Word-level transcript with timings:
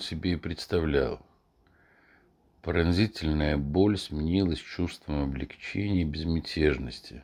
Себе 0.00 0.32
и 0.32 0.36
представлял. 0.36 1.20
Пронзительная 2.62 3.58
боль 3.58 3.98
сменилась 3.98 4.58
чувством 4.58 5.24
облегчения 5.24 6.02
и 6.02 6.04
безмятежности. 6.04 7.22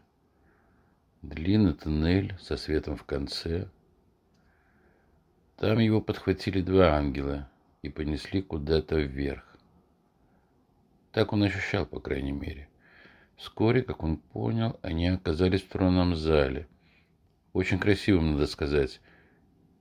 Длинный 1.22 1.72
туннель 1.72 2.36
со 2.38 2.58
светом 2.58 2.96
в 2.96 3.04
конце. 3.04 3.68
Там 5.56 5.78
его 5.78 6.02
подхватили 6.02 6.60
два 6.60 6.96
ангела 6.96 7.50
и 7.80 7.88
понесли 7.88 8.42
куда-то 8.42 8.98
вверх. 8.98 9.56
Так 11.12 11.32
он 11.32 11.44
ощущал, 11.44 11.86
по 11.86 11.98
крайней 11.98 12.32
мере. 12.32 12.68
Вскоре, 13.36 13.82
как 13.82 14.02
он 14.02 14.18
понял, 14.18 14.78
они 14.82 15.08
оказались 15.08 15.62
в 15.62 15.68
тронном 15.68 16.14
зале. 16.14 16.68
Очень 17.54 17.78
красивым, 17.78 18.32
надо 18.32 18.46
сказать. 18.46 19.00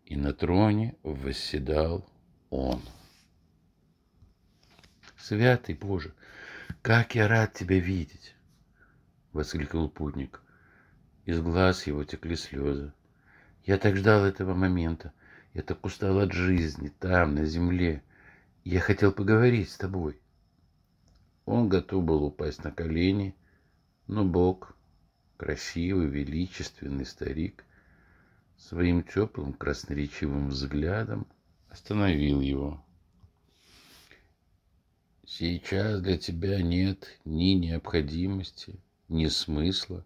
И 0.05 0.15
на 0.15 0.33
троне 0.33 0.95
восседал 1.03 2.05
он. 2.49 2.81
«Святый 5.17 5.75
Боже, 5.75 6.13
как 6.81 7.15
я 7.15 7.27
рад 7.27 7.53
тебя 7.53 7.79
видеть!»— 7.79 8.35
воскликнул 9.33 9.89
путник. 9.89 10.41
Из 11.25 11.41
глаз 11.41 11.87
его 11.87 12.03
текли 12.03 12.35
слезы. 12.35 12.93
«Я 13.63 13.77
так 13.77 13.95
ждал 13.95 14.23
этого 14.23 14.53
момента. 14.53 15.11
Я 15.53 15.63
так 15.63 15.83
устал 15.85 16.19
от 16.19 16.33
жизни 16.33 16.89
там, 16.99 17.33
на 17.33 17.45
земле. 17.45 18.03
Я 18.63 18.79
хотел 18.79 19.11
поговорить 19.11 19.71
с 19.71 19.77
тобой». 19.77 20.19
Он 21.45 21.69
готов 21.69 22.03
был 22.03 22.23
упасть 22.23 22.63
на 22.63 22.71
колени, 22.71 23.35
но 24.07 24.23
Бог, 24.23 24.75
красивый, 25.37 26.07
величественный 26.07 27.05
старик, 27.05 27.63
своим 28.57 29.03
теплым 29.03 29.53
красноречивым 29.53 30.49
взглядом 30.49 31.27
остановил 31.75 32.39
его. 32.39 32.81
Сейчас 35.27 35.99
для 35.99 36.17
тебя 36.17 36.61
нет 36.61 37.19
ни 37.25 37.53
необходимости, 37.53 38.79
ни 39.09 39.27
смысла 39.27 40.05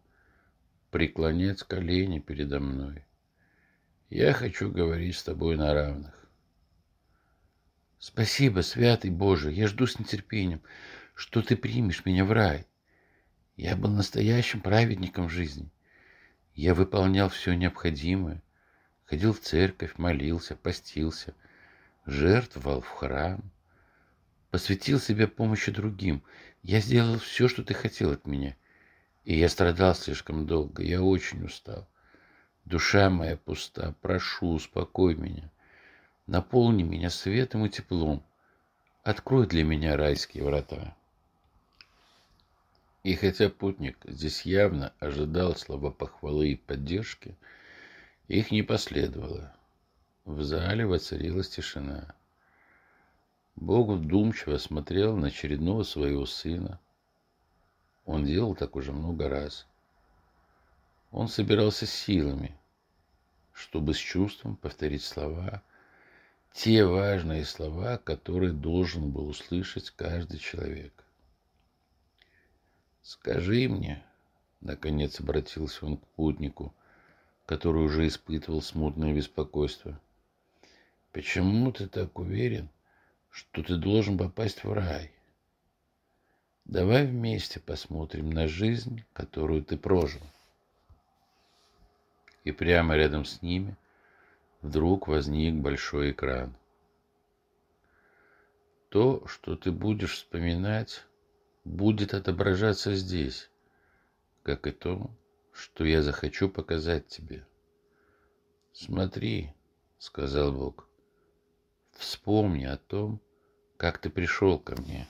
преклонять 0.89 1.61
колени 1.61 2.17
передо 2.17 2.59
мной. 2.59 3.06
Я 4.09 4.34
хочу 4.34 4.72
говорить 4.72 5.16
с 5.16 5.23
тобой 5.23 5.58
на 5.58 5.72
равных. 5.76 6.28
Спасибо, 8.00 8.61
святый 8.61 9.11
Боже, 9.11 9.52
я 9.52 9.67
жду 9.67 9.86
с 9.86 10.00
нетерпением, 10.00 10.64
что 11.14 11.44
ты 11.44 11.56
примешь 11.56 12.04
меня 12.04 12.26
в 12.26 12.31
рай. 12.31 12.66
Я 13.58 13.76
был 13.76 13.92
настоящим 13.92 14.61
праведником 14.61 15.30
жизни. 15.30 15.70
Я 16.56 16.73
выполнял 16.73 17.30
все 17.30 17.54
необходимое, 17.54 18.42
ходил 19.06 19.33
в 19.33 19.39
церковь, 19.39 20.00
молился, 20.00 20.56
постился, 20.56 21.36
жертвовал 22.10 22.82
в 22.82 22.90
храм, 22.90 23.42
посвятил 24.52 25.00
себя 25.00 25.28
помощи 25.28 25.72
другим. 25.72 26.23
Я 26.64 26.80
сделал 26.80 27.20
все, 27.20 27.48
что 27.48 27.64
ты 27.64 27.73
хотел 27.73 28.11
от 28.11 28.26
меня. 28.26 28.56
И 29.26 29.38
я 29.38 29.50
страдал 29.50 29.95
слишком 29.95 30.48
долго, 30.48 30.83
я 30.83 31.02
очень 31.02 31.44
устал. 31.45 31.88
Душа 32.66 33.10
моя 33.10 33.38
пуста, 33.38 33.95
прошу, 34.02 34.54
успокой 34.54 35.16
меня. 35.16 35.52
Наполни 36.28 36.83
меня 36.83 37.10
светом 37.10 37.66
и 37.66 37.70
теплом. 37.70 38.23
Открой 39.04 39.48
для 39.48 39.64
меня 39.64 39.98
райские 39.98 40.44
врата. 40.44 40.95
И 43.04 43.16
хотя 43.16 43.50
путник 43.50 43.98
здесь 44.06 44.44
явно 44.44 44.94
ожидал 45.00 45.56
слова 45.56 45.89
похвалы 45.89 46.50
и 46.50 46.56
поддержки, 46.56 47.36
их 48.28 48.52
не 48.52 48.62
последовало. 48.62 49.56
В 50.26 50.44
зале 50.44 50.86
воцарилась 50.86 51.50
тишина. 51.50 52.14
Бог 53.56 53.90
вдумчиво 53.90 54.58
смотрел 54.58 55.18
на 55.18 55.28
очередного 55.28 55.84
своего 55.84 56.26
сына. 56.26 56.80
Он 58.06 58.26
делал 58.26 58.56
так 58.56 58.76
уже 58.76 58.94
много 58.94 59.28
раз. 59.28 59.68
Он 61.12 61.28
собирался 61.28 61.86
силами, 61.86 62.56
чтобы 63.54 63.94
с 63.94 63.98
чувством 63.98 64.56
повторить 64.56 65.04
слова, 65.04 65.62
те 66.54 66.86
важные 66.86 67.46
слова, 67.46 67.98
которые 67.98 68.54
должен 68.54 69.12
был 69.12 69.28
услышать 69.28 69.92
каждый 69.92 70.40
человек. 70.40 70.94
«Скажи 73.02 73.68
мне»,— 73.68 74.04
наконец 74.62 75.20
обратился 75.20 75.86
он 75.86 75.98
к 75.98 76.08
путнику, 76.10 76.74
который 77.46 77.84
уже 77.84 78.08
испытывал 78.08 78.62
смутное 78.62 79.14
беспокойство, 79.14 80.00
«почему 81.11 81.71
ты 81.71 81.87
так 81.87 82.17
уверен, 82.20 82.70
что 83.30 83.64
ты 83.64 83.77
должен 83.77 84.17
попасть 84.17 84.64
в 84.64 84.73
рай. 84.73 85.11
Давай 86.65 87.05
вместе 87.08 87.59
посмотрим 87.59 88.30
на 88.30 88.47
жизнь, 88.47 89.03
которую 89.14 89.64
ты 89.64 89.77
прожил. 89.77 90.21
И 92.43 92.52
прямо 92.52 92.95
рядом 92.95 93.25
с 93.25 93.42
ними 93.42 93.75
вдруг 94.61 95.08
возник 95.08 95.55
большой 95.55 96.11
экран. 96.11 96.55
То, 98.89 99.26
что 99.27 99.55
ты 99.55 99.71
будешь 99.71 100.15
вспоминать, 100.15 101.05
будет 101.64 102.14
отображаться 102.14 102.95
здесь, 102.95 103.49
как 104.43 104.65
и 104.67 104.71
то, 104.71 105.09
что 105.52 105.86
я 105.86 106.02
захочу 106.02 106.49
показать 106.49 107.08
тебе. 107.08 107.45
Смотри, 108.73 109.53
сказал 109.99 110.52
Бог, 110.52 110.89
Вспомни 111.99 112.64
о 112.64 112.77
том, 112.77 113.20
как 113.76 113.98
ты 113.98 114.10
пришел 114.10 114.58
ко 114.58 114.82
мне. 114.82 115.05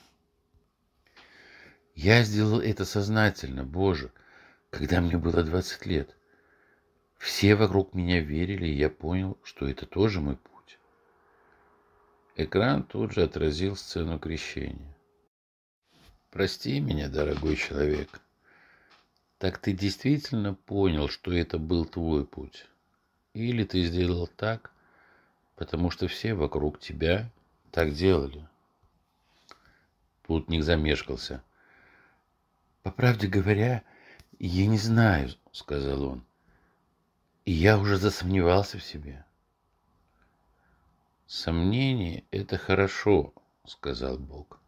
Я 1.94 2.24
сделал 2.24 2.60
это 2.60 2.84
сознательно, 2.84 3.62
Боже, 3.62 4.10
когда 4.70 5.00
мне 5.00 5.16
было 5.16 5.44
двадцать 5.44 5.86
лет. 5.86 6.16
Все 7.16 7.54
вокруг 7.54 7.94
меня 7.94 8.20
верили, 8.20 8.66
и 8.66 8.76
я 8.76 8.90
понял, 8.90 9.38
что 9.44 9.68
это 9.68 9.86
тоже 9.86 10.20
мой 10.20 10.36
путь. 10.36 10.80
Экран 12.34 12.82
тут 12.82 13.12
же 13.12 13.22
отразил 13.22 13.76
сцену 13.76 14.18
крещения. 14.18 14.96
Прости 16.32 16.80
меня, 16.80 17.08
дорогой 17.08 17.54
человек. 17.54 18.20
Так 19.38 19.58
ты 19.58 19.74
действительно 19.74 20.54
понял, 20.54 21.08
что 21.08 21.32
это 21.32 21.56
был 21.56 21.84
твой 21.84 22.26
путь? 22.26 22.66
Или 23.32 23.62
ты 23.62 23.84
сделал 23.84 24.26
так, 24.26 24.72
потому 25.60 25.90
что 25.90 26.08
все 26.08 26.32
вокруг 26.32 26.80
тебя 26.80 27.30
так 27.70 27.92
делали. 27.92 28.48
Путник 30.22 30.64
замешкался. 30.64 31.44
«По 32.82 32.90
правде 32.90 33.28
говоря, 33.28 33.82
я 34.38 34.66
не 34.66 34.78
знаю»,— 34.78 35.28
сказал 35.52 36.02
он. 36.02 36.24
«И 37.44 37.52
я 37.52 37.76
уже 37.76 37.98
засомневался 37.98 38.78
в 38.78 38.82
себе». 38.82 39.22
«Сомнение— 41.26 42.24
это 42.30 42.56
хорошо»,— 42.56 43.34
сказал 43.66 44.16
Бог. 44.16 44.58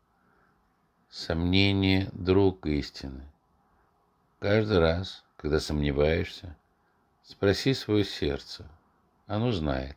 «Сомнение— 1.09 2.11
друг 2.13 2.67
истины. 2.67 3.25
Каждый 4.41 4.79
раз, 4.79 5.25
когда 5.39 5.59
сомневаешься, 5.59 6.55
спроси 7.23 7.73
свое 7.73 8.05
сердце. 8.05 8.69
Оно 9.27 9.53
знает. 9.53 9.97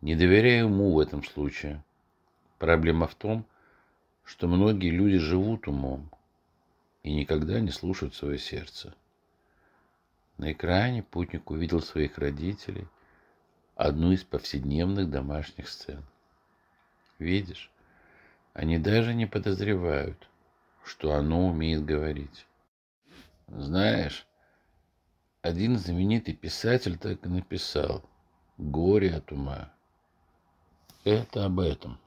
Не 0.00 0.14
доверяю 0.14 0.66
уму 0.66 0.92
в 0.92 0.98
этом 0.98 1.22
случае. 1.22 1.84
Проблема 2.58 3.06
в 3.06 3.14
том, 3.14 3.44
что 4.24 4.48
многие 4.48 4.90
люди 4.90 5.18
живут 5.18 5.68
умом 5.68 6.10
и 7.02 7.12
никогда 7.12 7.60
не 7.60 7.70
слушают 7.70 8.14
свое 8.14 8.38
сердце. 8.38 8.94
На 10.38 10.52
экране 10.52 11.02
путник 11.02 11.50
увидел 11.50 11.82
своих 11.82 12.16
родителей, 12.16 12.86
одну 13.74 14.12
из 14.12 14.24
повседневных 14.24 15.10
домашних 15.10 15.68
сцен. 15.68 16.02
Видишь, 17.18 17.70
они 18.54 18.78
даже 18.78 19.12
не 19.12 19.26
подозревают, 19.26 20.28
что 20.82 21.12
оно 21.12 21.48
умеет 21.48 21.84
говорить. 21.84 22.46
Знаешь, 23.48 24.26
один 25.42 25.76
знаменитый 25.76 26.34
писатель 26.34 26.96
так 26.96 27.24
и 27.26 27.28
написал 27.28 28.02
«Горе 28.56 29.14
от 29.14 29.32
ума». 29.32 29.72
Это 31.04 31.46
об 31.46 31.60
этом. 31.60 31.98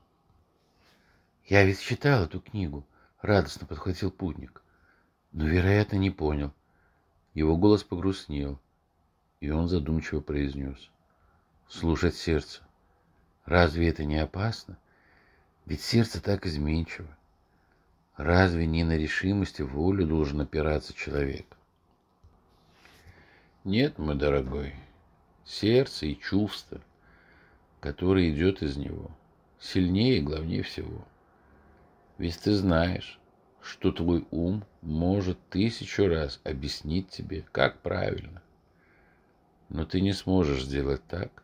Я 1.48 1.64
ведь 1.66 1.82
читал 1.82 2.26
эту 2.26 2.40
книгу, 2.40 2.86
радостно 3.22 3.66
подхватил 3.66 4.12
путник. 4.12 4.62
Но, 5.32 5.48
вероятно, 5.48 5.96
не 5.96 6.12
понял. 6.12 6.54
Его 7.34 7.58
голос 7.58 7.84
погрустнел, 7.84 8.60
и 9.40 9.50
он 9.50 9.68
задумчиво 9.68 10.20
произнес. 10.20 10.92
Слушать 11.68 12.16
сердце. 12.16 12.62
Разве 13.46 13.90
это 13.90 14.04
не 14.04 14.18
опасно? 14.18 14.78
Ведь 15.66 15.82
сердце 15.82 16.22
так 16.22 16.46
изменчиво. 16.46 17.10
Разве 18.16 18.68
не 18.68 18.84
на 18.84 18.96
решимости 18.96 19.64
волю 19.64 20.06
должен 20.06 20.42
опираться 20.42 20.94
человек? 20.94 21.48
Нет, 23.64 23.98
мой 23.98 24.16
дорогой, 24.16 24.76
сердце 25.46 26.06
и 26.06 26.20
чувства— 26.20 26.80
который 27.84 28.32
идет 28.32 28.64
из 28.64 28.78
него, 28.78 29.12
сильнее 29.60 30.20
и 30.20 30.22
главнее 30.22 30.64
всего. 30.64 31.06
Ведь 32.18 32.40
ты 32.40 32.54
знаешь, 32.54 33.20
что 33.62 33.92
твой 33.92 34.26
ум 34.32 34.64
может 34.82 35.38
тысячу 35.50 36.08
раз 36.08 36.40
объяснить 36.46 37.10
тебе, 37.10 37.44
как 37.52 37.82
правильно. 37.82 38.42
Но 39.68 39.84
ты 39.84 40.00
не 40.00 40.14
сможешь 40.14 40.64
сделать 40.64 41.06
так, 41.10 41.44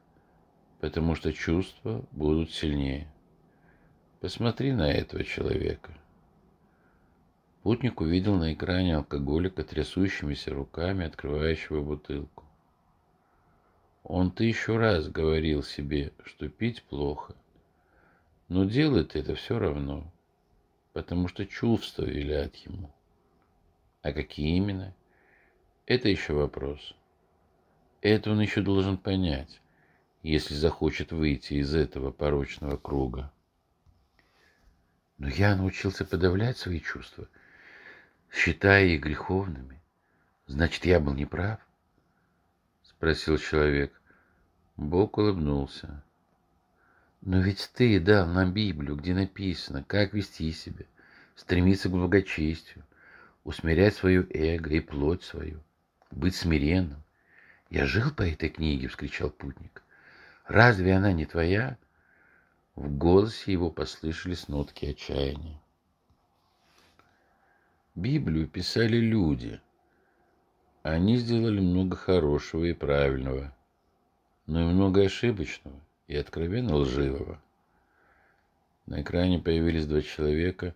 потому 0.79 1.13
что 1.13 1.33
чувства 1.33 2.05
будут 2.11 2.53
сильнее. 2.53 3.11
Посмотри 4.21 4.71
на 4.71 4.89
этого 4.89 5.25
человека. 5.25 5.91
Путник 7.63 7.99
увидел 7.99 8.35
на 8.35 8.53
экране 8.53 8.95
алкоголика 8.95 9.65
трясущимися 9.65 10.53
руками, 10.53 11.05
открывающего 11.05 11.81
бутылку. 11.81 12.45
Он 14.03 14.31
тысячу 14.31 14.77
раз 14.77 15.07
говорил 15.07 15.63
себе, 15.63 16.13
что 16.25 16.47
пить 16.49 16.83
плохо, 16.83 17.35
но 18.47 18.65
делает 18.65 19.15
это 19.15 19.35
все 19.35 19.59
равно, 19.59 20.11
потому 20.93 21.27
что 21.27 21.45
чувства 21.45 22.03
велят 22.03 22.55
ему. 22.55 22.91
А 24.01 24.11
какие 24.13 24.55
именно? 24.57 24.95
Это 25.85 26.09
еще 26.09 26.33
вопрос. 26.33 26.95
Это 28.01 28.31
он 28.31 28.39
еще 28.39 28.61
должен 28.61 28.97
понять, 28.97 29.61
если 30.23 30.53
захочет 30.53 31.11
выйти 31.11 31.55
из 31.55 31.75
этого 31.75 32.11
порочного 32.11 32.77
круга. 32.77 33.31
Но 35.17 35.27
я 35.27 35.55
научился 35.55 36.05
подавлять 36.05 36.57
свои 36.57 36.79
чувства– 36.79 37.27
считая 38.31 38.85
их 38.85 39.01
греховными. 39.01 39.79
Значит, 40.47 40.85
я 40.85 40.99
был 40.99 41.13
неправ? 41.13 41.59
Спросил 42.99 43.37
человек. 43.37 43.93
Бог 44.75 45.17
улыбнулся. 45.17 46.03
Но 47.21 47.39
ведь 47.39 47.71
ты 47.73 47.97
дал 47.97 48.27
нам 48.27 48.51
Библию, 48.51 48.97
где 48.97 49.13
написано, 49.13 49.85
как 49.85 50.11
вести 50.11 50.51
себя, 50.51 50.83
стремиться 51.37 51.87
к 51.87 51.93
благочестию, 51.93 52.83
усмирять 53.45 53.95
свое 53.95 54.27
эго 54.31 54.71
и 54.71 54.81
плоть 54.81 55.23
свою, 55.23 55.63
быть 56.11 56.35
смиренным. 56.35 57.01
Я 57.69 57.85
жил 57.85 58.11
по 58.11 58.23
этой 58.23 58.49
книге, 58.49 58.89
вскричал 58.89 59.29
путник. 59.29 59.81
Разве 60.45 60.93
она 60.93 61.13
не 61.13 61.25
твоя? 61.25 61.77
В 62.75 62.91
голосе 62.97 63.53
его 63.53 63.71
послышались 63.71 64.49
нотки 64.49 64.87
отчаяния. 64.87 65.61
Библию 67.95 68.45
писали 68.45 68.97
люди. 68.97 69.61
Они 70.81 71.17
сделали 71.17 71.59
много 71.59 71.95
хорошего 71.95 72.65
и 72.65 72.73
правильного, 72.73 73.53
но 74.45 74.61
и 74.61 74.73
много 74.73 75.03
ошибочного 75.03 75.79
и 76.07 76.15
откровенно 76.15 76.75
лживого. 76.75 77.41
На 78.85 79.01
экране 79.01 79.39
появились 79.39 79.85
два 79.85 80.01
человека. 80.01 80.73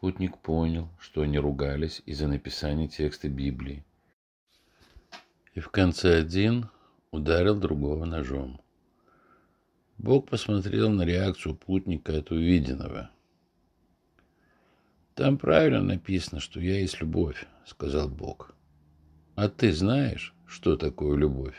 Путник 0.00 0.38
понял, 0.38 0.88
что 0.98 1.22
они 1.22 1.38
ругались 1.38 2.02
из-за 2.06 2.26
написания 2.26 2.88
текста 2.88 3.28
Библии. 3.28 3.84
И 5.54 5.60
в 5.60 5.68
конце 5.70 6.18
один 6.18 6.68
ударил 7.10 7.54
другого 7.54 8.04
ножом. 8.04 8.60
Бог 9.98 10.28
посмотрел 10.28 10.90
на 10.90 11.02
реакцию 11.02 11.54
путника 11.54 12.18
от 12.18 12.30
увиденного– 12.30 13.10
там 15.14 15.36
правильно 15.36 15.82
написано, 15.82 16.40
что 16.40 16.58
я 16.58 16.80
есть 16.80 17.00
любовь, 17.00 17.46
сказал 17.66 18.08
Бог. 18.08 18.54
А 19.34 19.48
ты 19.48 19.72
знаешь, 19.72 20.34
что 20.46 20.76
такое 20.76 21.16
любовь? 21.16 21.56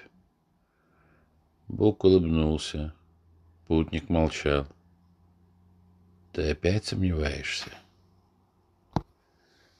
Бог 1.68 2.04
улыбнулся. 2.04 2.94
Путник 3.68 4.10
молчал. 4.10 4.68
Ты 6.34 6.52
опять 6.52 6.86
сомневаешься? 6.86 7.72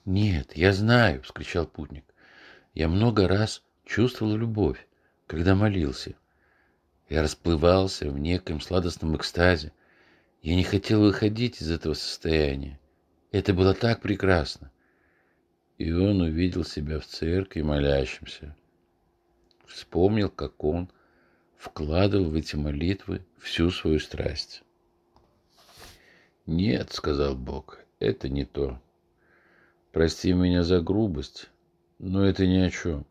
Нет, 0.06 0.58
я 0.58 0.74
знаю, 0.74 1.22
вскричал 1.22 1.68
путник. 1.68 2.04
Я 2.74 2.88
много 2.88 3.28
раз 3.28 3.62
чувствовал 3.86 4.36
любовь, 4.36 4.88
когда 5.28 5.54
молился. 5.54 6.16
Я 7.10 7.22
расплывался 7.22 8.10
в 8.10 8.18
неком 8.18 8.60
сладостном 8.60 9.16
экстазе. 9.16 9.72
Я 10.42 10.56
не 10.56 10.64
хотел 10.64 11.02
выходить 11.02 11.62
из 11.62 11.70
этого 11.70 11.94
состояния. 11.94 12.80
Это 13.32 13.54
было 13.54 13.76
так 13.76 14.02
прекрасно. 14.02 14.72
И 15.78 15.92
он 15.92 16.22
увидел 16.22 16.64
себя 16.64 17.00
в 17.00 17.06
церкви 17.06 17.62
молящимся. 17.62 18.56
Вспомнил, 19.66 20.30
как 20.30 20.64
он 20.64 20.90
вкладывал 21.58 22.30
в 22.30 22.36
эти 22.36 22.56
молитвы 22.56 23.26
всю 23.40 23.70
свою 23.72 24.00
страсть. 24.00 24.64
«Нет»,— 26.46 26.92
сказал 26.94 27.36
Бог,— 27.36 27.80
«это 28.00 28.30
не 28.30 28.46
то. 28.46 28.80
Прости 29.92 30.34
меня 30.34 30.64
за 30.64 30.82
грубость, 30.82 31.50
но 32.00 32.26
это 32.26 32.46
ни 32.46 32.58
о 32.58 32.70
чем. 32.70 33.06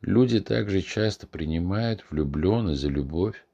Люди 0.00 0.40
также 0.40 0.82
часто 0.82 1.26
принимают 1.26 2.04
влюбленность 2.10 2.82
за 2.82 2.88
любовь, 2.88 3.44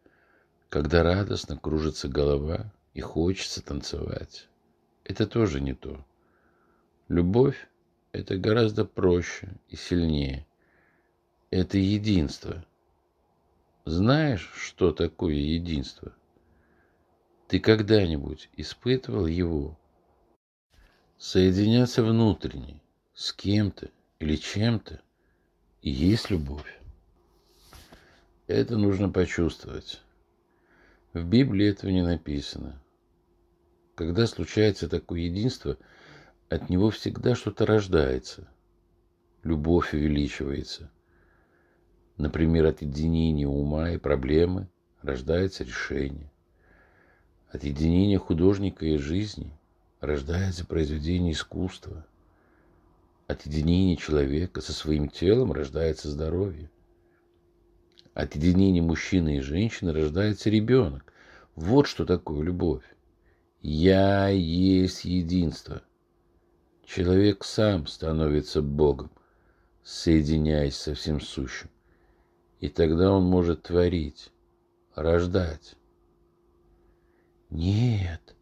когда 0.69 1.03
радостно 1.03 1.57
кружится 1.57 2.09
голова 2.09 2.73
и 2.93 3.01
хочется 3.01 3.65
танцевать 3.65 4.49
это 5.05 5.27
тоже 5.27 5.61
не 5.61 5.75
то. 5.75 6.05
Любовь– 7.09 7.69
это 8.15 8.37
гораздо 8.37 8.85
проще 8.85 9.49
и 9.69 9.75
сильнее. 9.75 10.47
Это 11.51 11.79
единство. 11.79 12.65
Знаешь, 13.85 14.53
что 14.55 14.93
такое 14.93 15.35
единство? 15.35 16.15
Ты 17.49 17.59
когда-нибудь 17.59 18.51
испытывал 18.57 19.27
его? 19.27 19.77
Соединяться 21.19 22.05
внутренне 22.05 22.81
с 23.15 23.33
кем-то 23.33 23.91
или 24.21 24.37
чем-то 24.37 25.01
и 25.83 25.91
есть 25.91 26.31
любовь. 26.31 26.81
Это 28.47 28.77
нужно 28.77 29.09
почувствовать. 29.09 30.01
В 31.13 31.25
Библии 31.25 31.67
этого 31.67 31.91
не 31.91 32.03
написано. 32.03 32.81
Когда 33.97 34.29
случается 34.29 34.89
такое 34.89 35.21
единство, 35.21 35.77
от 36.49 36.69
него 36.69 36.91
всегда 36.91 37.35
что-то 37.35 37.67
рождается. 37.67 38.49
Любовь 39.43 39.95
увеличивается. 39.95 40.91
Например, 42.17 42.67
от 42.67 42.83
единения 42.83 43.47
ума 43.47 43.91
и 43.91 43.99
проблемы 43.99 44.69
рождается 45.03 45.65
решение. 45.65 46.31
От 47.51 47.65
единения 47.65 48.19
художника 48.19 48.87
и 48.87 48.97
жизни 48.97 49.53
рождается 50.01 50.65
произведение 50.65 51.33
искусства. 51.33 52.07
От 53.27 53.47
единения 53.47 53.97
человека 53.97 54.61
со 54.61 54.73
своим 54.73 55.09
телом 55.09 55.53
рождается 55.53 56.11
здоровье. 56.11 56.71
От 58.13 58.37
единения 58.37 58.83
мужчины 58.83 59.39
и 59.39 59.41
женщины 59.41 59.93
рождается 59.93 60.51
ребенок. 60.51 61.13
Вот 61.57 61.87
что 61.87 62.05
такое 62.05 62.43
любовь. 62.43 62.85
Я 63.61 64.29
есть 64.29 65.05
единство. 65.05 65.83
Человек 66.87 67.45
сам 67.45 67.87
становится 67.87 68.63
Богом, 68.63 69.11
соединяясь 69.83 70.77
со 70.77 70.95
всем 70.95 71.21
сущим. 71.21 71.71
И 72.61 72.69
тогда 72.69 73.13
он 73.13 73.25
может 73.25 73.63
творить, 73.63 74.31
рождать. 74.95 75.77
Нет. 77.51 78.35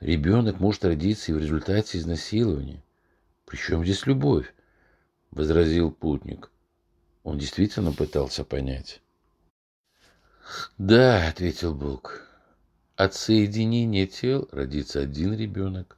Ребенок 0.00 0.60
может 0.60 0.84
родиться 0.84 1.32
и 1.32 1.34
в 1.34 1.38
результате 1.38 1.98
изнасилования. 1.98 2.82
Причем 3.46 3.84
здесь 3.84 4.06
любовь? 4.06 4.52
Возразил 5.30 5.90
путник. 5.90 6.50
Он 7.22 7.38
действительно 7.38 7.92
пытался 7.92 8.44
понять. 8.44 9.00
Да, 10.78 11.26
ответил 11.28 11.74
Бог. 11.74 12.22
От 12.94 13.14
соединения 13.14 14.06
тел 14.06 14.48
родится 14.52 15.00
один 15.00 15.34
ребенок, 15.36 15.95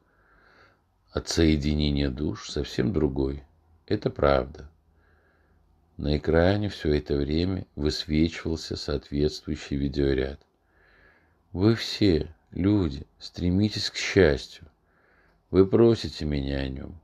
от 1.11 1.29
соединения 1.29 2.11
душ 2.11 2.51
совсем 2.51 2.93
другой. 2.93 3.43
Это 3.87 4.11
правда. 4.11 4.71
На 5.97 6.17
экране 6.17 6.69
все 6.69 6.95
это 6.95 7.17
время 7.17 7.67
высвечивался 7.75 8.77
соответствующий 8.77 9.77
видеоряд. 9.77 10.41
Вы 11.53 11.75
все, 11.75 12.33
люди, 12.51 13.07
стремитесь 13.19 13.91
к 13.91 13.97
счастью. 13.97 14.67
Вы 15.51 15.67
просите 15.67 16.25
меня 16.25 16.59
о 16.59 16.69
нем. 16.69 17.01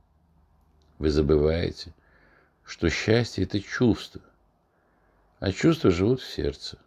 Вы 0.99 1.09
забываете, 1.09 1.93
что 2.63 2.89
счастье– 2.89 3.43
это 3.45 3.59
чувство, 3.59 4.21
а 5.39 5.51
чувства 5.51 5.91
живут 5.91 6.21
в 6.21 6.31
сердце. 6.31 6.77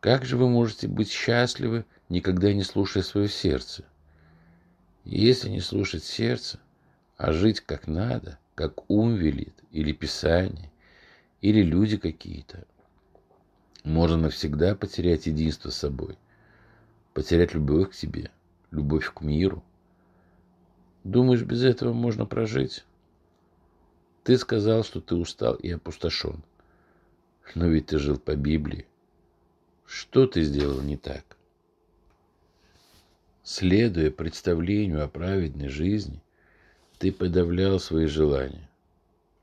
Как 0.00 0.24
же 0.24 0.36
вы 0.36 0.50
можете 0.50 0.86
быть 0.86 1.10
счастливы, 1.10 1.86
никогда 2.08 2.52
не 2.52 2.62
слушая 2.62 3.02
свое 3.02 3.28
сердце? 3.28 3.84
Если 5.04 5.50
не 5.50 5.60
слушать 5.60 6.02
сердце, 6.02 6.58
а 7.18 7.32
жить 7.32 7.60
как 7.60 7.86
надо, 7.86 8.38
как 8.54 8.88
ум 8.90 9.14
велит, 9.14 9.54
или 9.70 9.92
Писание, 9.92 10.72
или 11.42 11.62
люди 11.62 11.98
какие-то, 11.98 12.66
можно 13.84 14.16
навсегда 14.16 14.74
потерять 14.74 15.26
единство 15.26 15.68
с 15.68 15.76
собой, 15.76 16.16
потерять 17.12 17.52
любовь 17.52 17.90
к 17.90 17.94
себе, 17.94 18.30
любовь 18.70 19.12
к 19.12 19.20
миру. 19.20 19.62
Думаешь, 21.04 21.42
без 21.42 21.62
этого 21.64 21.92
можно 21.92 22.24
прожить? 22.24 22.82
Ты 24.22 24.38
сказал, 24.38 24.84
что 24.84 25.02
ты 25.02 25.16
устал 25.16 25.54
и 25.56 25.70
опустошен. 25.70 26.42
Но 27.54 27.66
ведь 27.66 27.88
ты 27.88 27.98
жил 27.98 28.18
по 28.18 28.36
Библии. 28.36 28.86
Что 29.84 30.26
ты 30.26 30.42
сделал 30.42 30.80
не 30.80 30.96
так? 30.96 31.36
Следуя 33.46 34.10
представлению 34.10 35.04
о 35.04 35.08
праведной 35.08 35.68
жизни, 35.68 36.22
ты 36.96 37.12
подавлял 37.12 37.78
свои 37.78 38.06
желания. 38.06 38.70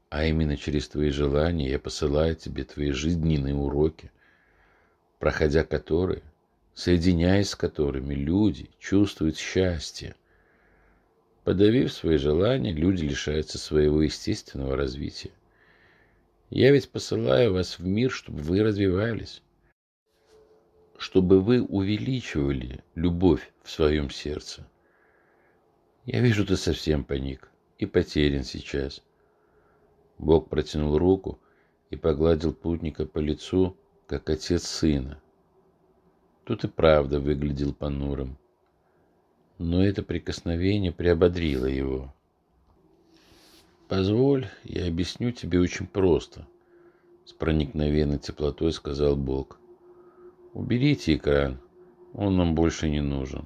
А 0.09 0.25
именно 0.25 0.57
через 0.57 0.87
твои 0.87 1.11
желания 1.11 1.69
я 1.69 1.77
посылаю 1.77 2.35
тебе 2.35 2.63
твои 2.63 2.89
жизненные 2.89 3.53
уроки, 3.53 4.09
проходя 5.19 5.63
которые, 5.63 6.23
соединяясь 6.73 7.49
с 7.49 7.55
которыми 7.55 8.15
люди 8.15 8.71
чувствуют 8.79 9.37
счастье. 9.37 10.15
Подавив 11.43 11.93
свои 11.93 12.17
желания, 12.17 12.73
люди 12.73 13.03
лишаются 13.03 13.59
своего 13.59 14.01
естественного 14.01 14.75
развития. 14.75 15.29
Я 16.49 16.71
ведь 16.71 16.89
посылаю 16.89 17.53
вас 17.53 17.77
в 17.77 17.85
мир, 17.85 18.09
чтобы 18.09 18.41
вы 18.41 18.63
развивались 18.63 19.43
чтобы 21.01 21.41
вы 21.41 21.63
увеличивали 21.63 22.83
любовь 22.93 23.51
в 23.63 23.71
своем 23.71 24.11
сердце. 24.11 24.67
Я 26.05 26.21
вижу, 26.21 26.45
ты 26.45 26.55
совсем 26.57 27.03
паник 27.03 27.49
и 27.79 27.87
потерян 27.87 28.43
сейчас. 28.43 29.01
Бог 30.19 30.47
протянул 30.47 30.99
руку 30.99 31.39
и 31.89 31.95
погладил 31.95 32.53
путника 32.53 33.07
по 33.07 33.17
лицу, 33.17 33.75
как 34.05 34.29
отец 34.29 34.67
сына. 34.67 35.19
Тут 36.43 36.65
и 36.65 36.67
правда 36.67 37.19
выглядел 37.19 37.73
понурым. 37.73 38.37
Но 39.57 39.83
это 39.83 40.03
прикосновение 40.03 40.91
приободрило 40.91 41.65
его. 41.65 42.13
«Позволь, 43.87 44.47
я 44.65 44.87
объясню 44.87 45.31
тебе 45.31 45.59
очень 45.59 45.87
просто»,— 45.87 46.47
с 47.25 47.33
проникновенной 47.33 48.19
теплотой 48.19 48.71
сказал 48.71 49.15
Бог. 49.15 49.60
Уберите 50.53 51.15
экран, 51.15 51.61
он 52.13 52.35
нам 52.35 52.55
больше 52.55 52.89
не 52.89 52.99
нужен. 52.99 53.45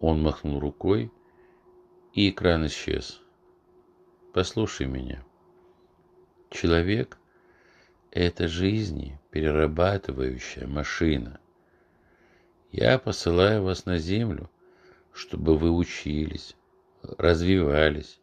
Он 0.00 0.22
махнул 0.22 0.58
рукой, 0.58 1.12
и 2.14 2.30
экран 2.30 2.66
исчез. 2.66 3.20
Послушай 4.32 4.86
меня. 4.86 5.22
Человек– 6.48 7.18
это 8.10 8.48
жизни 8.48 9.20
перерабатывающая 9.30 10.66
машина. 10.66 11.38
Я 12.72 12.98
посылаю 12.98 13.62
вас 13.62 13.84
на 13.84 13.98
землю, 13.98 14.48
чтобы 15.12 15.58
вы 15.58 15.70
учились, 15.70 16.56
развивались 17.18 18.18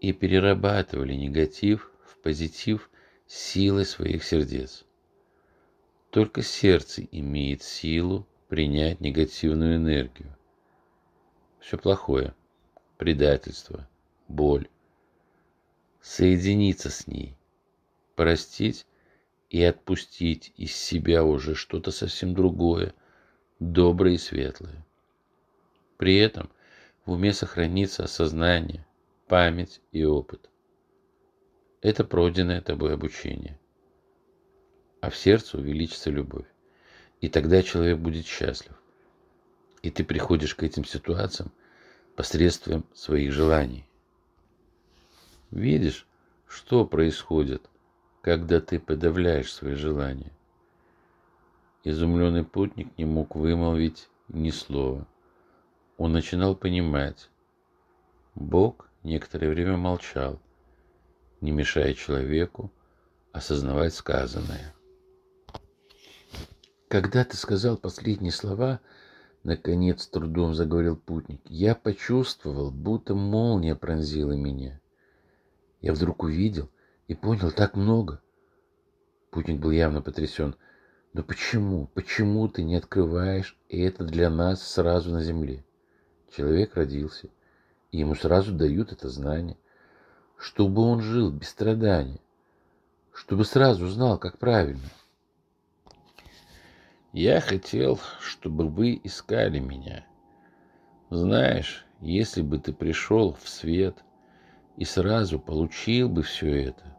и 0.00 0.12
перерабатывали 0.12 1.14
негатив 1.14 1.90
в 2.04 2.16
позитив 2.18 2.90
силой 3.26 3.84
своих 3.84 4.22
сердец. 4.22 4.84
Только 6.10 6.42
сердце 6.42 7.06
имеет 7.12 7.62
силу 7.62 8.26
принять 8.48 9.00
негативную 9.00 9.76
энергию. 9.76 10.34
Все 11.60 11.76
плохое, 11.76 12.34
предательство, 12.96 13.86
боль. 14.26 14.68
Соединиться 16.00 16.88
с 16.88 17.06
ней, 17.06 17.36
простить 18.16 18.86
и 19.50 19.62
отпустить 19.62 20.54
из 20.56 20.74
себя 20.74 21.24
уже 21.24 21.54
что-то 21.54 21.90
совсем 21.90 22.34
другое, 22.34 22.94
доброе 23.58 24.14
и 24.14 24.18
светлое. 24.18 24.86
При 25.98 26.16
этом 26.16 26.48
в 27.04 27.12
уме 27.12 27.34
сохранится 27.34 28.04
осознание, 28.04 28.86
память 29.26 29.82
и 29.92 30.04
опыт. 30.04 30.48
Это 31.82 32.02
пройденное 32.02 32.62
тобой 32.62 32.94
обучение– 32.94 33.58
а 35.00 35.10
в 35.10 35.16
сердце 35.16 35.58
увеличится 35.58 36.10
любовь. 36.10 36.46
И 37.20 37.28
тогда 37.28 37.62
человек 37.62 37.98
будет 37.98 38.26
счастлив. 38.26 38.72
И 39.82 39.90
ты 39.90 40.04
приходишь 40.04 40.54
к 40.54 40.62
этим 40.62 40.84
ситуациям 40.84 41.52
посредством 42.16 42.84
своих 42.94 43.32
желаний. 43.32 43.88
Видишь, 45.50 46.06
что 46.46 46.84
происходит, 46.84 47.68
когда 48.22 48.60
ты 48.60 48.78
подавляешь 48.78 49.52
свои 49.52 49.74
желания? 49.74 50.32
Изумленный 51.84 52.44
путник 52.44 52.96
не 52.98 53.04
мог 53.04 53.36
вымолвить 53.36 54.08
ни 54.28 54.50
слова. 54.50 55.06
Он 55.96 56.12
начинал 56.12 56.54
понимать. 56.54 57.30
Бог 58.34 58.88
некоторое 59.02 59.48
время 59.48 59.76
молчал, 59.76 60.40
не 61.40 61.50
мешая 61.50 61.94
человеку 61.94 62.70
осознавать 63.32 63.94
сказанное. 63.94 64.74
Когда 66.88 67.22
ты 67.22 67.36
сказал 67.36 67.76
последние 67.76 68.32
слова, 68.32 68.80
наконец 69.44 70.06
трудом 70.06 70.54
заговорил 70.54 70.96
путник, 70.96 71.42
я 71.44 71.74
почувствовал, 71.74 72.70
будто 72.70 73.14
молния 73.14 73.74
пронзила 73.74 74.32
меня. 74.32 74.80
Я 75.82 75.92
вдруг 75.92 76.22
увидел 76.22 76.70
и 77.06 77.14
понял 77.14 77.50
так 77.52 77.76
много. 77.76 78.22
Путник 79.30 79.60
был 79.60 79.70
явно 79.70 80.00
потрясен. 80.00 80.56
Но 81.12 81.22
почему, 81.22 81.88
почему 81.92 82.48
ты 82.48 82.62
не 82.62 82.76
открываешь 82.76 83.58
это 83.68 84.04
для 84.04 84.30
нас 84.30 84.66
сразу 84.66 85.10
на 85.10 85.22
земле? 85.22 85.66
Человек 86.34 86.74
родился, 86.74 87.28
и 87.92 87.98
ему 87.98 88.14
сразу 88.14 88.52
дают 88.52 88.92
это 88.92 89.10
знание, 89.10 89.58
чтобы 90.38 90.80
он 90.80 91.02
жил 91.02 91.30
без 91.30 91.50
страдания, 91.50 92.20
чтобы 93.12 93.44
сразу 93.44 93.88
знал, 93.88 94.18
как 94.18 94.38
правильно. 94.38 94.88
Я 97.20 97.40
хотел, 97.40 97.98
чтобы 98.20 98.68
вы 98.68 99.00
искали 99.02 99.58
меня. 99.58 100.04
Знаешь, 101.10 101.84
если 102.00 102.42
бы 102.42 102.60
ты 102.60 102.72
пришел 102.72 103.32
в 103.42 103.48
свет 103.48 104.04
и 104.76 104.84
сразу 104.84 105.40
получил 105.40 106.08
бы 106.08 106.22
все 106.22 106.68
это, 106.68 106.96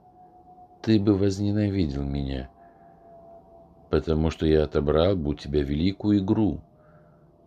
ты 0.82 1.00
бы 1.00 1.14
возненавидел 1.14 2.04
меня, 2.04 2.50
потому 3.90 4.30
что 4.30 4.46
я 4.46 4.66
отобрал 4.66 5.16
бы 5.16 5.30
у 5.30 5.34
тебя 5.36 5.64
великую 5.64 6.20
игру, 6.20 6.60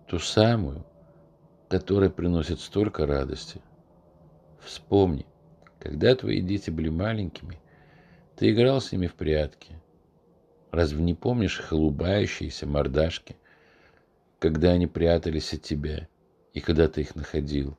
ту 0.07 0.19
самую, 0.19 0.87
которая 1.69 2.09
приносит 2.09 2.59
столько 2.59 3.05
радости. 3.05 3.61
Вспомни, 4.65 5.27
когда 5.79 6.15
твои 6.15 6.41
дети 6.41 6.71
были 6.71 6.89
маленькими, 6.89 7.61
ты 8.35 8.51
играл 8.51 8.81
с 8.81 8.93
ними 8.93 9.09
в 9.09 9.15
прятки, 9.15 9.77
Разве 10.73 11.03
не 11.03 11.13
помнишь 11.13 11.61
их 11.61 11.71
улыбающиеся 11.73 12.67
мордашки, 12.67 13.37
когда 14.39 14.71
они 14.71 14.87
прятались 14.87 15.53
от 15.53 15.61
тебя 15.61 16.09
и 16.55 16.61
когда 16.61 16.89
ты 16.89 17.03
их 17.03 17.15
находил? 17.15 17.77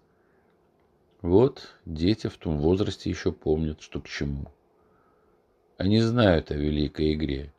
Вот 1.23 1.75
дети 1.87 2.27
в 2.27 2.37
том 2.37 2.59
возрасте 2.59 3.09
еще 3.09 3.31
помнят, 3.31 3.81
что 3.81 3.99
к 3.99 4.07
чему. 4.07 4.45
Они 5.77 6.01
знают 6.01 6.51
о 6.51 6.55
великой 6.55 7.15
игре, 7.15 7.51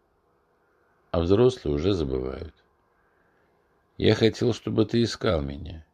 а 1.10 1.20
взрослые 1.20 1.74
уже 1.74 1.94
забывают. 1.94 2.54
Я 3.98 4.14
хотел, 4.14 4.52
чтобы 4.52 4.86
ты 4.86 5.02
искал 5.02 5.42
меня, 5.42 5.84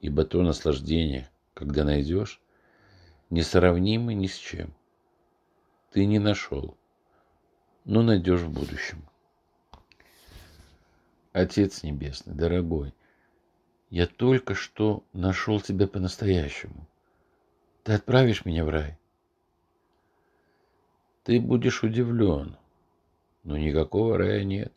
ибо 0.00 0.24
то 0.24 0.40
наслаждение, 0.40 1.28
когда 1.52 1.84
найдешь, 1.84 2.40
несравнимо 3.28 4.14
ни 4.14 4.26
с 4.26 4.36
чем. 4.36 4.72
Ты 5.90 6.06
не 6.06 6.18
нашел 6.18 6.78
но 7.88 8.02
найдешь 8.02 8.42
в 8.42 8.50
будущем. 8.50 9.02
Отец 11.32 11.82
Небесный, 11.82 12.34
дорогой, 12.34 12.94
я 13.88 14.06
только 14.06 14.54
что 14.54 15.04
нашел 15.14 15.58
тебя 15.58 15.88
по-настоящему. 15.88 16.86
Ты 17.84 17.94
отправишь 17.94 18.44
меня 18.44 18.66
в 18.66 18.68
рай? 18.68 18.98
Ты 21.24 21.40
будешь 21.40 21.82
удивлен, 21.82 22.58
но 23.42 23.56
никакого 23.56 24.18
рая 24.18 24.44
нет. 24.44 24.72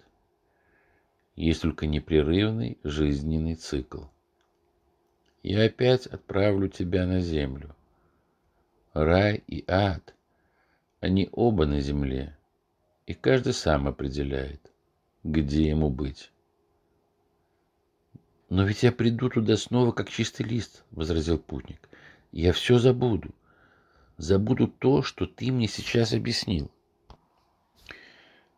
Есть 1.36 1.63
только 1.63 1.88
непрерывный 1.88 2.77
жизненный 2.86 3.56
цикл. 3.56 4.06
Я 5.44 5.65
опять 5.65 6.06
отправлю 6.06 6.70
тебя 6.70 7.06
на 7.06 7.20
землю. 7.20 7.75
Рай 8.94 9.44
и 9.48 9.65
ад, 9.68 10.15
они 11.01 11.27
оба 11.34 11.65
на 11.65 11.82
земле, 11.82 12.38
и 13.12 13.13
каждый 13.13 13.51
сам 13.51 13.89
определяет, 13.89 14.72
где 15.25 15.68
ему 15.68 15.89
быть. 15.89 16.32
«Но 18.48 18.63
ведь 18.63 18.84
я 18.84 18.94
приду 18.94 19.30
туда 19.30 19.58
снова, 19.58 19.91
как 19.91 20.10
чистый 20.10 20.44
лист»,— 20.44 20.86
возразил 20.91 21.38
путник. 21.38 21.89
«Я 22.32 22.53
все 22.53 22.80
забуду. 22.80 23.36
Забуду 24.15 24.70
то, 24.70 25.01
что 25.01 25.25
ты 25.25 25.51
мне 25.51 25.68
сейчас 25.68 26.13
объяснил». 26.13 26.72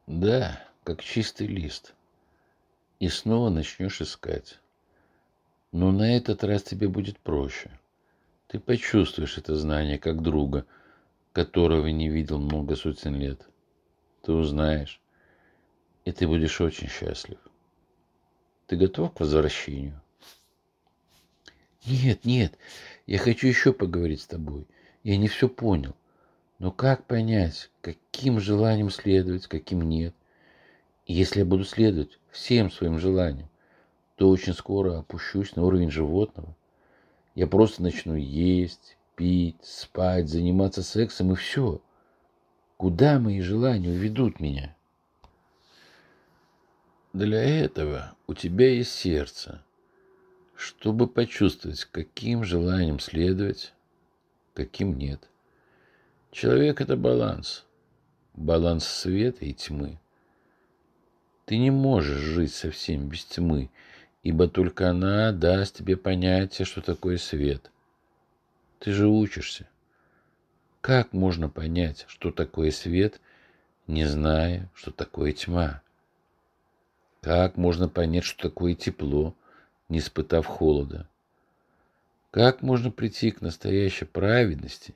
Да, 0.06 0.64
как 0.84 1.02
чистый 1.02 1.48
лист. 1.48 1.96
И 3.00 3.08
снова 3.08 3.50
начнешь 3.50 4.02
искать. 4.02 4.60
Но 5.72 5.92
на 5.92 6.16
этот 6.16 6.44
раз 6.44 6.62
тебе 6.62 6.88
будет 6.88 7.18
проще. 7.18 7.72
Ты 8.46 8.60
почувствуешь 8.60 9.40
это 9.40 9.56
знание 9.56 9.98
как 9.98 10.22
друга, 10.22 10.68
которого 11.32 11.88
не 11.88 12.08
видел 12.08 12.38
много 12.38 12.76
сотен 12.76 13.16
лет. 13.16 13.48
Ты 14.24 14.32
узнаешь, 14.32 15.02
и 16.06 16.14
ты 16.14 16.28
будешь 16.28 16.62
очень 16.62 16.88
счастлив. 16.88 17.38
Ты 18.68 18.78
готов 18.78 19.14
к 19.14 19.20
возвращению? 19.20 20.02
Нет, 21.86 22.24
нет, 22.24 22.58
я 23.06 23.18
хочу 23.18 23.48
еще 23.48 23.74
поговорить 23.74 24.22
с 24.22 24.28
тобой. 24.28 24.66
Я 25.04 25.18
не 25.18 25.28
все 25.28 25.50
понял. 25.50 25.94
Но 26.58 26.72
как 26.72 27.06
понять, 27.06 27.70
каким 27.82 28.40
желаниям 28.40 28.90
следовать, 28.90 29.48
каким 29.48 29.82
нет? 29.82 30.16
И 31.06 31.14
если 31.14 31.40
я 31.40 31.46
буду 31.46 31.66
следовать 31.66 32.18
всем 32.32 32.72
своим 32.72 33.00
желаниям, 33.00 33.50
то 34.16 34.30
очень 34.30 34.54
скоро 34.54 35.00
опущусь 35.00 35.58
на 35.58 35.66
уровень 35.66 35.92
животного. 35.92 36.56
Я 37.36 37.48
просто 37.48 37.84
начну 37.84 38.16
есть, 38.16 38.96
пить, 39.18 39.58
спать, 39.62 40.30
заниматься 40.30 40.82
сексом 40.82 41.34
и 41.34 41.36
все. 41.36 41.82
Куда 42.84 43.18
мои 43.18 43.40
желания 43.40 43.88
уведут 43.88 44.42
меня? 44.42 44.76
Для 47.14 47.42
этого 47.42 48.14
у 48.28 48.34
тебя 48.34 48.72
есть 48.72 48.92
сердце, 48.92 49.64
чтобы 50.54 51.08
почувствовать, 51.08 51.86
каким 51.86 52.44
желанием 52.44 53.00
следовать, 53.00 53.72
каким 54.54 54.98
нет. 54.98 55.30
Человек— 56.32 56.82
это 56.82 56.98
баланс, 56.98 57.64
баланс 58.34 58.86
света 58.86 59.46
и 59.46 59.54
тьмы. 59.54 59.98
Ты 61.46 61.60
не 61.60 61.72
можешь 61.72 62.20
жить 62.20 62.54
совсем 62.54 63.08
без 63.08 63.24
тьмы, 63.24 63.70
ибо 64.24 64.50
только 64.50 64.90
она 64.90 65.32
даст 65.32 65.78
тебе 65.78 65.96
понятие, 65.96 66.66
что 66.66 66.82
такое 66.82 67.16
свет. 67.16 67.72
Ты 68.80 68.92
же 68.92 69.08
учишься. 69.08 69.70
Как 70.84 71.14
можно 71.14 71.48
понять, 71.48 72.04
что 72.10 72.30
такое 72.30 72.70
свет, 72.72 73.22
не 73.88 74.04
зная, 74.04 74.70
что 74.76 74.92
такое 74.92 75.32
тьма? 75.32 75.82
Как 77.22 77.56
можно 77.56 77.88
понять, 77.88 78.26
что 78.26 78.50
такое 78.50 78.76
тепло, 78.76 79.34
не 79.88 80.00
испытав 80.00 80.46
холода? 80.46 81.08
Как 82.32 82.62
можно 82.62 82.92
прийти 82.92 83.32
к 83.32 83.40
настоящей 83.40 84.04
праведности, 84.04 84.94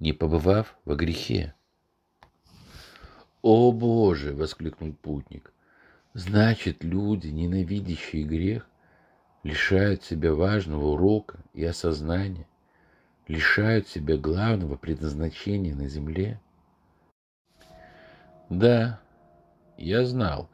не 0.00 0.12
побывав 0.12 0.76
во 0.84 0.96
грехе? 0.96 1.54
«О 3.40 3.70
Боже!»— 3.70 4.32
воскликнул 4.34 4.94
путник. 4.94 5.52
Значит, 6.14 6.82
люди, 6.82 7.28
ненавидящие 7.28 8.24
грех, 8.24 8.66
лишают 9.44 10.02
себя 10.02 10.34
важного 10.34 10.86
урока 10.86 11.38
и 11.52 11.64
осознания, 11.64 12.48
лишают 13.28 13.88
себя 13.88 14.16
главного 14.16 14.76
предназначения 14.76 15.74
на 15.74 15.88
земле. 15.88 16.40
Да, 18.50 19.00
я 19.78 20.04
знал, 20.04 20.50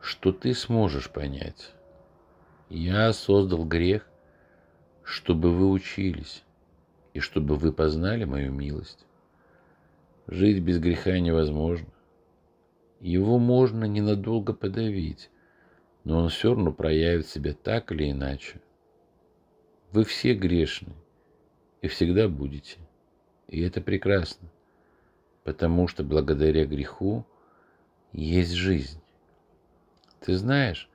что 0.00 0.32
ты 0.32 0.54
сможешь 0.54 1.10
понять. 1.10 1.72
Я 2.68 3.12
создал 3.12 3.64
грех, 3.64 4.08
чтобы 5.04 5.52
вы 5.52 5.70
учились 5.70 6.42
и 7.14 7.20
чтобы 7.20 7.56
вы 7.56 7.72
познали 7.72 8.24
мою 8.24 8.52
милость. 8.52 9.06
Жить 10.26 10.62
без 10.62 10.78
греха 10.78 11.18
невозможно. 11.18 11.88
Его 13.00 13.38
можно 13.38 13.84
ненадолго 13.84 14.52
подавить, 14.52 15.30
но 16.04 16.20
он 16.20 16.28
все 16.28 16.50
равно 16.50 16.72
проявит 16.72 17.26
себя 17.26 17.52
так 17.52 17.92
или 17.92 18.10
иначе. 18.10 18.60
Вы 19.90 20.04
все 20.04 20.34
грешны 20.34 20.94
и 21.82 21.88
всегда 21.88 22.28
будете. 22.28 22.78
И 23.48 23.60
это 23.60 23.82
прекрасно, 23.82 24.48
потому 25.44 25.86
что 25.88 26.02
благодаря 26.02 26.64
греху 26.64 27.26
есть 28.12 28.52
жизнь. 28.52 29.00
Ты 30.20 30.36
знаешь, 30.36 30.88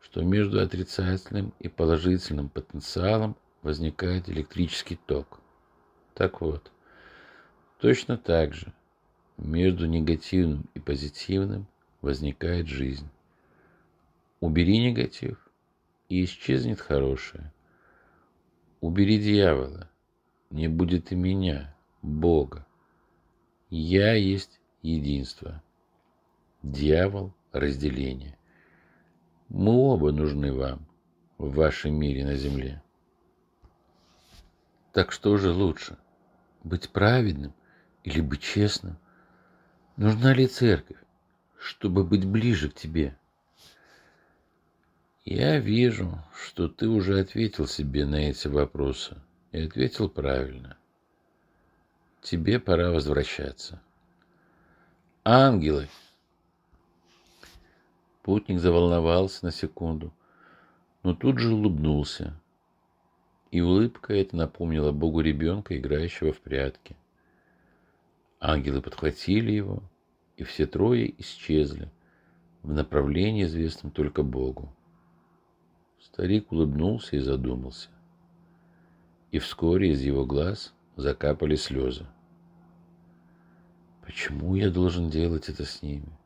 что 0.00 0.22
между 0.22 0.60
отрицательным 0.60 1.54
и 1.60 1.68
положительным 1.68 2.50
потенциалом 2.50 3.36
возникает 3.62 4.28
электрический 4.28 4.96
ток. 5.06 5.40
Так 6.12 6.42
вот, 6.42 6.70
точно 7.78 8.18
так 8.18 8.52
же– 8.52 8.72
между 9.36 9.86
негативным 9.86 10.68
и 10.74 10.80
позитивным 10.80 11.66
возникает 12.00 12.68
жизнь. 12.68 13.08
Убери 14.40 14.78
негатив, 14.78 15.38
и 16.08 16.24
исчезнет 16.24 16.80
хорошее. 16.80 17.52
Убери 18.80 19.18
дьявола, 19.18 19.90
не 20.50 20.68
будет 20.68 21.12
и 21.12 21.14
меня, 21.14 21.74
Бога. 22.02 22.66
Я 23.70 24.14
есть 24.14 24.60
единство. 24.82 25.62
Дьявол– 26.62 27.34
разделение. 27.52 28.38
Мы 29.48 29.72
оба 29.72 30.12
нужны 30.12 30.52
вам 30.52 30.86
в 31.38 31.54
вашем 31.54 31.94
мире 31.94 32.24
на 32.24 32.36
земле. 32.36 32.82
Так 34.92 35.12
что 35.12 35.36
же 35.36 35.52
лучше, 35.52 35.98
быть 36.62 36.90
праведным 36.90 37.52
или 38.04 38.20
быть 38.20 38.40
честным? 38.40 38.96
Нужна 39.96 40.34
ли 40.34 40.46
церковь, 40.46 41.02
чтобы 41.58 42.04
быть 42.04 42.24
ближе 42.24 42.68
к 42.68 42.74
тебе? 42.74 43.18
Я 45.24 45.58
вижу, 45.58 46.22
что 46.34 46.68
ты 46.68 46.86
уже 46.86 47.18
ответил 47.18 47.66
себе 47.66 48.04
на 48.04 48.16
эти 48.16 48.46
вопросы 48.46 49.20
и 49.54 49.66
ответил 49.66 50.08
правильно. 50.08 50.76
Тебе 52.20 52.58
пора 52.58 52.90
возвращаться. 52.90 53.80
Ангелы! 55.22 55.88
Путник 58.22 58.58
заволновался 58.58 59.44
на 59.44 59.52
секунду, 59.52 60.12
но 61.04 61.14
тут 61.14 61.38
же 61.38 61.54
улыбнулся. 61.54 62.34
И 63.52 63.60
улыбка 63.60 64.12
эта 64.14 64.34
напомнила 64.34 64.90
Богу 64.90 65.20
ребенка, 65.20 65.78
играющего 65.78 66.32
в 66.32 66.40
прятки. 66.40 66.96
Ангелы 68.40 68.82
подхватили 68.82 69.52
его, 69.52 69.84
и 70.36 70.42
все 70.42 70.66
трое 70.66 71.14
исчезли 71.20 71.88
в 72.64 72.72
направлении, 72.72 73.44
известном 73.44 73.92
только 73.92 74.24
Богу. 74.24 74.74
Старик 76.00 76.50
улыбнулся 76.50 77.14
и 77.14 77.20
задумался. 77.20 77.93
И 79.34 79.40
вскоре 79.40 79.90
из 79.90 80.00
его 80.00 80.24
глаз 80.24 80.72
закапали 80.94 81.56
слезы. 81.56 82.06
Почему 84.00 84.54
я 84.54 84.70
должен 84.70 85.10
делать 85.10 85.48
это 85.48 85.64
с 85.64 85.82
ними? 85.82 86.16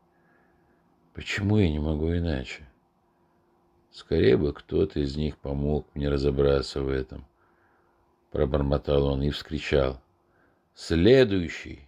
Почему 1.14 1.57
я 1.57 1.71
не 1.71 1.79
могу 1.79 2.14
иначе? 2.14 2.68
Скорее 3.90 4.37
бы 4.37 4.53
кто-то 4.53 5.01
из 5.01 5.16
них 5.16 5.38
помог 5.38 5.87
мне 5.94 6.11
разобраться 6.11 6.83
в 6.83 6.90
этом. 6.90 7.25
Пробормотал 8.31 9.07
он 9.07 9.23
и 9.23 9.31
вскричал. 9.31 10.03
Следующий! 10.75 11.88